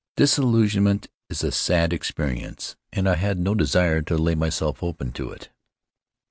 Disillusionment 0.17 1.09
is 1.29 1.43
a 1.43 1.51
sad 1.51 1.91
experi 1.91 2.41
ence 2.41 2.75
and 2.91 3.07
I 3.07 3.13
had 3.17 3.37
no 3.37 3.53
desire 3.53 4.01
to 4.01 4.17
lay 4.17 4.33
myself 4.33 4.81
open 4.81 5.11
to 5.11 5.29
it. 5.29 5.49